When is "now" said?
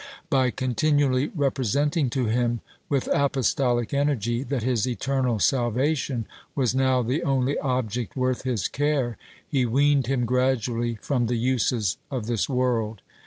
6.73-7.03